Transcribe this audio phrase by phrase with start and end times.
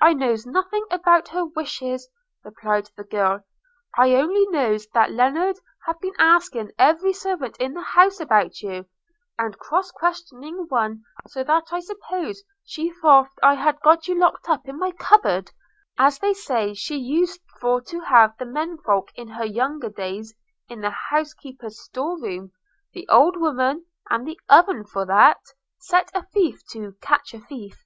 [0.00, 2.08] 'I knows nothing about her wishes,'
[2.42, 3.44] replied the girl;
[3.94, 8.86] 'I only knows that Lennard have been asking every servant in the house about you,
[9.38, 14.48] and cross questioning one so that I suppose she thoft I had got you locked
[14.48, 15.50] up in my cupboard,
[15.98, 20.34] as they say she used for to have the menfolk in her younger days
[20.70, 22.50] in the housekeeper's store room.
[22.94, 25.40] The old woman and the oven for that!
[25.78, 27.84] Set a thief to catch a thief!'